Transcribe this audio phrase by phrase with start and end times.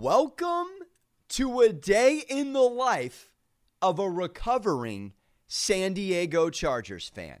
[0.00, 0.68] Welcome
[1.28, 3.34] to a day in the life
[3.82, 5.12] of a recovering
[5.46, 7.40] San Diego Chargers fan.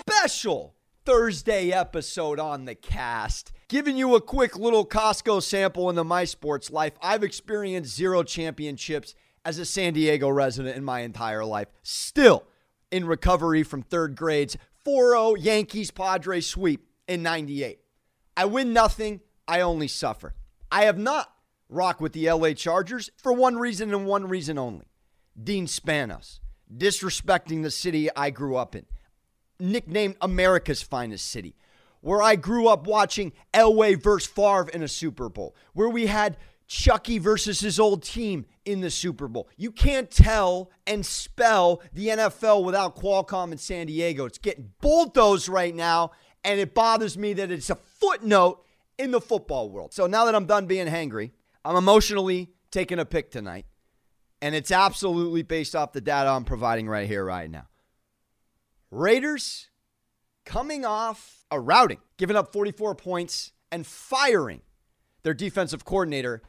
[0.00, 6.24] Special Thursday episode on the cast, giving you a quick little Costco sample into my
[6.24, 6.94] sports life.
[7.00, 9.14] I've experienced zero championships
[9.44, 11.68] as a San Diego resident in my entire life.
[11.84, 12.42] Still
[12.90, 17.78] in recovery from third grades 4 0 Yankees Padres sweep in 98.
[18.36, 20.34] I win nothing, I only suffer.
[20.72, 21.33] I have not
[21.68, 24.86] rocked with the LA Chargers for one reason and one reason only
[25.42, 26.40] Dean Spanos,
[26.74, 28.86] disrespecting the city I grew up in,
[29.58, 31.56] nicknamed America's finest city,
[32.00, 36.36] where I grew up watching Elway versus Favre in a Super Bowl, where we had
[36.66, 39.48] Chucky versus his old team in the Super Bowl.
[39.56, 44.24] You can't tell and spell the NFL without Qualcomm in San Diego.
[44.24, 46.12] It's getting bulldozed right now,
[46.42, 48.64] and it bothers me that it's a footnote
[48.98, 49.92] in the football world.
[49.92, 51.32] So now that I'm done being hangry,
[51.64, 53.66] I'm emotionally taking a pick tonight,
[54.42, 57.68] and it's absolutely based off the data I'm providing right here, right now.
[58.90, 59.68] Raiders
[60.44, 64.62] coming off a routing, giving up 44 points and firing
[65.22, 66.42] their defensive coordinator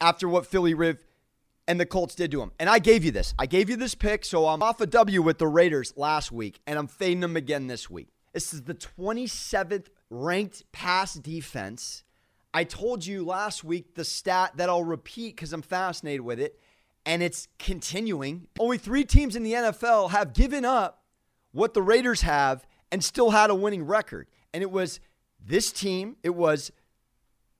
[0.00, 1.04] after what Philly Riv
[1.66, 2.52] and the Colts did to him.
[2.58, 3.34] And I gave you this.
[3.38, 6.60] I gave you this pick, so I'm off a W with the Raiders last week,
[6.66, 8.08] and I'm fading them again this week.
[8.32, 12.04] This is the 27th ranked pass defense.
[12.52, 16.58] I told you last week the stat that I'll repeat because I'm fascinated with it,
[17.06, 18.48] and it's continuing.
[18.58, 21.04] Only three teams in the NFL have given up
[21.52, 24.26] what the Raiders have and still had a winning record.
[24.52, 25.00] And it was
[25.44, 26.72] this team, it was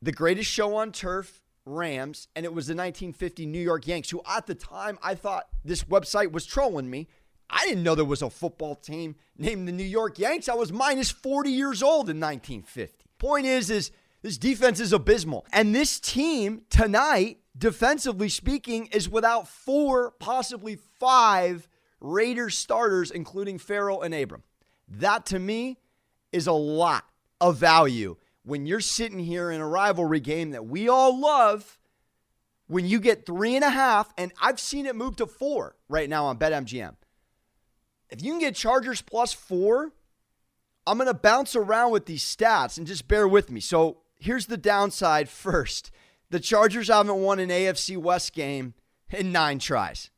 [0.03, 4.23] the greatest show on turf, Rams, and it was the 1950 New York Yanks, who
[4.29, 7.09] at the time I thought this website was trolling me.
[7.49, 10.49] I didn't know there was a football team named the New York Yanks.
[10.49, 13.05] I was minus 40 years old in 1950.
[13.19, 13.91] Point is, is
[14.23, 15.47] this defense is abysmal.
[15.53, 21.69] And this team tonight, defensively speaking, is without four, possibly five
[22.01, 24.43] Raiders starters, including Ferrell and Abram.
[24.89, 25.79] That to me
[26.33, 27.05] is a lot
[27.41, 31.79] of value when you're sitting here in a rivalry game that we all love.
[32.67, 36.09] When you get three and a half, and I've seen it move to four right
[36.09, 36.95] now on BetMGM.
[38.11, 39.93] If you can get Chargers plus four,
[40.87, 43.61] I'm going to bounce around with these stats and just bear with me.
[43.61, 45.91] So here's the downside first
[46.31, 48.75] the Chargers haven't won an AFC West game
[49.11, 50.11] in nine tries.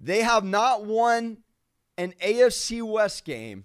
[0.00, 1.38] They have not won
[1.98, 3.64] an AFC West game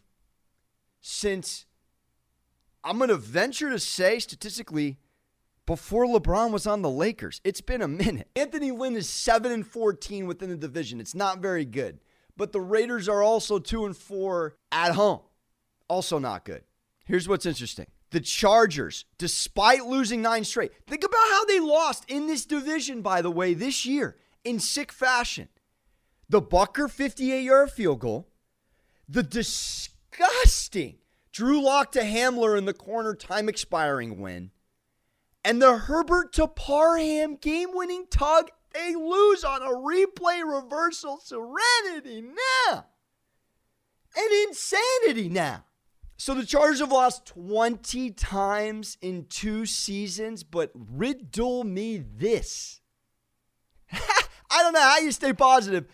[1.00, 1.66] since,
[2.84, 4.97] I'm going to venture to say statistically,
[5.66, 7.41] before LeBron was on the Lakers.
[7.44, 8.28] It's been a minute.
[8.35, 11.00] Anthony Lynn is 7 and 14 within the division.
[11.00, 12.00] It's not very good.
[12.38, 15.22] But the Raiders are also 2 and 4 at home.
[15.88, 16.63] Also not good.
[17.06, 17.88] Here's what's interesting.
[18.15, 23.21] The Chargers, despite losing nine straight, think about how they lost in this division, by
[23.21, 24.15] the way, this year
[24.45, 25.49] in sick fashion.
[26.29, 28.29] The Butker 58 yard field goal,
[29.09, 30.99] the disgusting
[31.33, 34.51] Drew Lock to Hamler in the corner time expiring win,
[35.43, 38.49] and the Herbert to Parham game winning tug.
[38.73, 41.19] They lose on a replay reversal.
[41.19, 42.85] Serenity now.
[44.15, 45.65] And insanity now.
[46.17, 52.79] So the Chargers have lost 20 times in two seasons, but riddle me this.
[53.91, 55.85] I don't know how you stay positive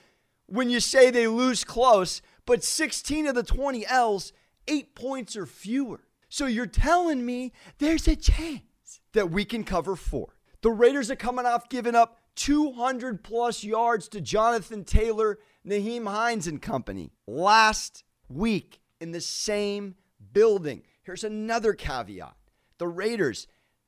[0.45, 4.31] when you say they lose close, but 16 of the 20 L's,
[4.67, 6.01] eight points or fewer.
[6.29, 10.35] So you're telling me there's a chance that we can cover four.
[10.61, 16.47] The Raiders are coming off giving up 200 plus yards to Jonathan Taylor, Nyheim Hines,
[16.47, 19.95] and company last week in the same
[20.33, 20.83] building.
[21.03, 22.35] Here's another caveat
[22.77, 23.47] the Raiders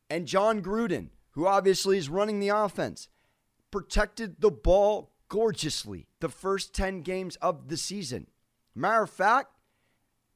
[0.09, 3.07] and Jon Gruden, who obviously is running the offense,
[3.71, 8.27] protected the ball gorgeously the first 10 games of the season.
[8.75, 9.49] Matter of fact,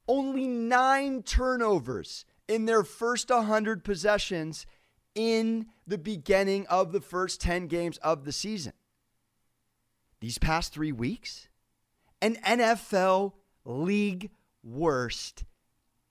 [0.08, 4.66] only nine turnovers in their first 100 possessions
[5.14, 8.74] in the beginning of the first 10 games of the season.
[10.20, 11.50] These past three weeks,
[12.22, 13.34] an NFL
[13.66, 14.32] league
[14.64, 15.44] worst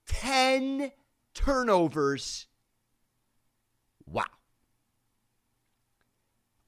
[0.07, 0.91] 10
[1.33, 2.47] turnovers.
[4.05, 4.23] Wow.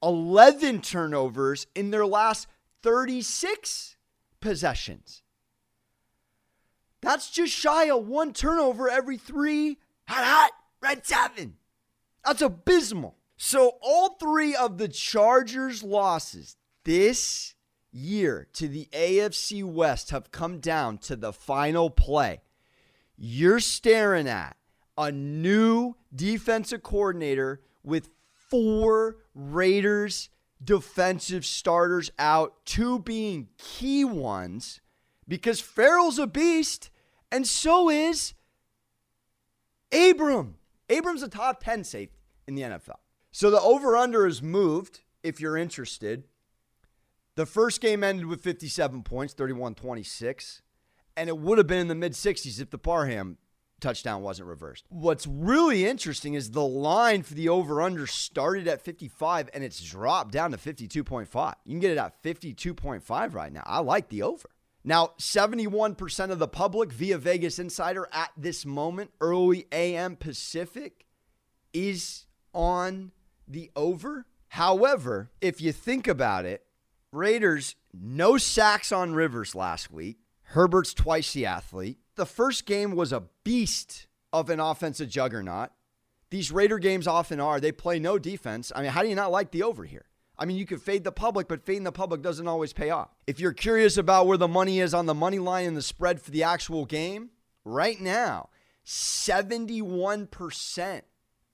[0.01, 2.47] 11 turnovers in their last
[2.83, 3.97] 36
[4.39, 5.23] possessions.
[7.01, 9.77] That's just shy of one turnover every three
[10.07, 10.51] hot, hot,
[10.81, 11.55] red seven.
[12.25, 13.15] That's abysmal.
[13.37, 17.55] So, all three of the Chargers' losses this
[17.91, 22.41] year to the AFC West have come down to the final play
[23.19, 24.55] you're staring at
[24.97, 28.09] a new defensive coordinator with
[28.49, 30.29] four Raiders
[30.63, 34.81] defensive starters out, two being key ones,
[35.27, 36.89] because Ferrell's a beast,
[37.31, 38.33] and so is
[39.91, 40.55] Abram.
[40.89, 42.17] Abram's a top 10 safety
[42.47, 42.97] in the NFL.
[43.31, 46.23] So the over under is moved if you're interested.
[47.35, 50.61] The first game ended with 57 points, 31 26,
[51.15, 53.37] and it would have been in the mid 60s if the Parham
[53.79, 54.85] touchdown wasn't reversed.
[54.89, 59.81] What's really interesting is the line for the over under started at 55 and it's
[59.81, 61.53] dropped down to 52.5.
[61.65, 63.63] You can get it at 52.5 right now.
[63.65, 64.49] I like the over.
[64.83, 71.05] Now, 71% of the public via Vegas Insider at this moment, early AM Pacific,
[71.73, 73.11] is on
[73.47, 74.25] the over.
[74.49, 76.65] However, if you think about it,
[77.11, 80.19] Raiders, no sacks on Rivers last week.
[80.49, 81.99] Herbert's twice the athlete.
[82.15, 85.69] The first game was a beast of an offensive juggernaut.
[86.31, 87.59] These Raider games often are.
[87.59, 88.71] They play no defense.
[88.75, 90.05] I mean, how do you not like the over here?
[90.39, 93.09] I mean, you can fade the public, but fading the public doesn't always pay off.
[93.27, 96.21] If you're curious about where the money is on the money line and the spread
[96.21, 97.29] for the actual game,
[97.63, 98.49] right now,
[98.85, 101.01] 71%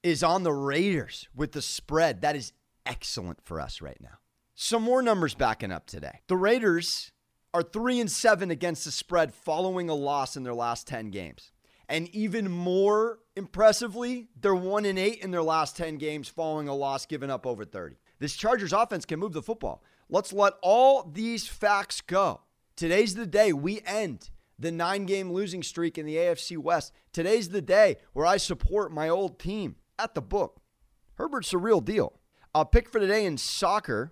[0.04, 2.22] is on the Raiders with the spread.
[2.22, 2.54] That is
[2.86, 4.20] excellent for us right now.
[4.54, 6.22] Some more numbers backing up today.
[6.28, 7.12] The Raiders
[7.56, 11.52] are 3 and 7 against the spread following a loss in their last 10 games.
[11.88, 16.76] And even more impressively, they're 1 and 8 in their last 10 games following a
[16.76, 17.96] loss given up over 30.
[18.20, 19.82] This Chargers offense can move the football.
[20.10, 22.42] Let's let all these facts go.
[22.76, 26.92] Today's the day we end the nine game losing streak in the AFC West.
[27.14, 30.60] Today's the day where I support my old team at the book.
[31.14, 32.20] Herbert's a real deal.
[32.54, 34.12] A pick for today in soccer.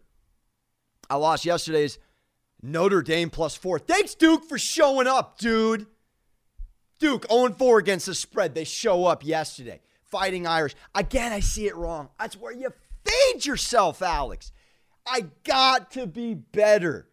[1.10, 2.00] I lost yesterday's
[2.64, 3.78] Notre Dame plus four.
[3.78, 5.86] Thanks, Duke, for showing up, dude.
[6.98, 8.56] Duke 0 4 against the spread.
[8.56, 9.82] They show up yesterday.
[10.04, 10.74] Fighting Irish.
[10.96, 12.08] Again, I see it wrong.
[12.18, 12.70] That's where you
[13.04, 14.54] fade yourself, Alex.
[15.06, 17.10] I got to be better.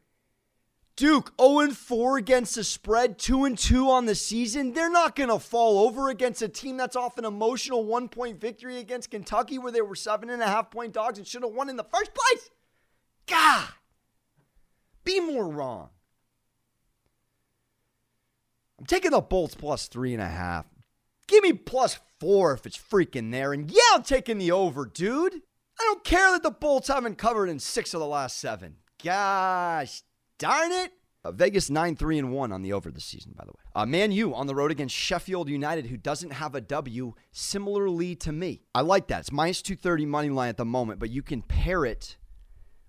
[0.94, 4.74] Duke 0 4 against the spread, 2 2 on the season.
[4.74, 8.38] They're not going to fall over against a team that's off an emotional one point
[8.38, 11.52] victory against Kentucky where they were seven and a half point dogs and should have
[11.52, 12.50] won in the first place.
[13.26, 13.66] God,
[15.12, 15.90] be more wrong.
[18.78, 20.66] I'm taking the Bolts plus three and a half.
[21.26, 23.52] Give me plus four if it's freaking there.
[23.52, 25.34] And yeah, I'm taking the over, dude.
[25.34, 28.76] I don't care that the Bolts haven't covered in six of the last seven.
[29.02, 30.02] Gosh
[30.40, 30.92] darn it.
[31.22, 33.60] Uh, Vegas 9 3 and 1 on the over this season, by the way.
[33.74, 38.16] Uh, Man U on the road against Sheffield United, who doesn't have a W, similarly
[38.16, 38.62] to me.
[38.74, 39.20] I like that.
[39.20, 42.16] It's minus 230 money line at the moment, but you can pair it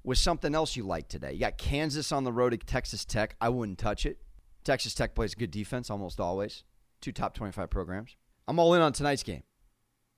[0.03, 1.33] with something else you like today.
[1.33, 3.36] You got Kansas on the road at Texas Tech.
[3.39, 4.19] I wouldn't touch it.
[4.63, 6.63] Texas Tech plays good defense almost always.
[7.01, 8.15] Two top 25 programs.
[8.48, 9.44] I'm all in on tonight's game.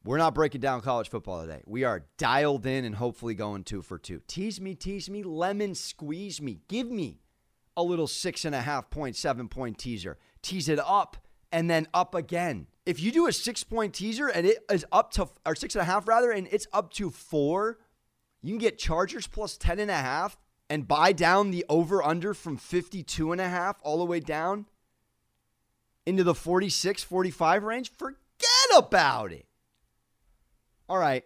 [0.05, 1.61] We're not breaking down college football today.
[1.65, 4.21] We are dialed in and hopefully going two for two.
[4.27, 6.59] Tease me, tease me, lemon squeeze me.
[6.67, 7.21] Give me
[7.77, 10.17] a little six and a half point, seven point teaser.
[10.41, 11.17] Tease it up
[11.53, 12.67] and then up again.
[12.85, 15.81] If you do a six point teaser and it is up to, or six and
[15.81, 17.77] a half rather, and it's up to four,
[18.43, 20.37] you can get Chargers plus 10 and a half
[20.69, 24.67] and buy down the over under from 52 and a half all the way down
[26.05, 27.91] into the 46, 45 range.
[27.91, 28.17] Forget
[28.77, 29.47] about it.
[30.89, 31.23] All right.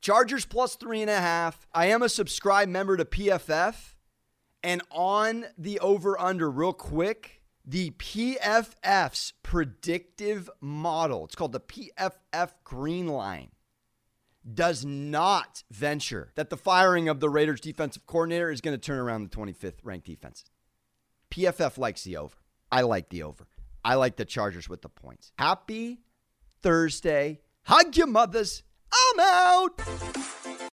[0.00, 1.66] Chargers plus three and a half.
[1.72, 3.94] I am a subscribed member to PFF.
[4.62, 12.50] And on the over under, real quick, the PFF's predictive model, it's called the PFF
[12.64, 13.50] Green Line,
[14.52, 18.98] does not venture that the firing of the Raiders defensive coordinator is going to turn
[18.98, 20.44] around the 25th ranked defense.
[21.30, 22.36] PFF likes the over.
[22.70, 23.46] I like the over.
[23.84, 25.32] I like the Chargers with the points.
[25.38, 26.00] Happy
[26.62, 27.40] Thursday.
[27.64, 28.62] Hug your mothers.
[28.92, 30.63] I'm out.